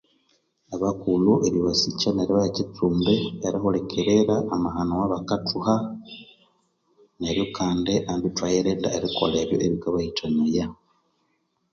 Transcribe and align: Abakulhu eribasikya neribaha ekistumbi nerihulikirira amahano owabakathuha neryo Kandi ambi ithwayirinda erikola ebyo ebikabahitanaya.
Abakulhu 0.75 1.31
eribasikya 1.47 2.09
neribaha 2.13 2.47
ekistumbi 2.51 3.15
nerihulikirira 3.39 4.35
amahano 4.55 4.91
owabakathuha 4.95 5.75
neryo 7.19 7.45
Kandi 7.57 7.93
ambi 8.11 8.25
ithwayirinda 8.29 8.87
erikola 8.97 9.35
ebyo 9.43 9.57
ebikabahitanaya. 9.67 10.65